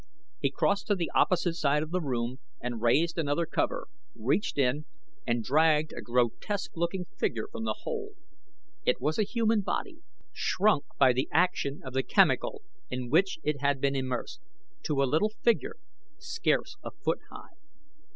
[0.39, 4.85] He crossed to the opposite side of the room and raised another cover, reached in
[5.27, 8.13] and dragged a grotesque looking figure from the hole.
[8.83, 9.99] It was a human body,
[10.33, 14.41] shrunk by the action of the chemical in which it had been immersed,
[14.85, 15.75] to a little figure
[16.17, 17.53] scarce a foot high.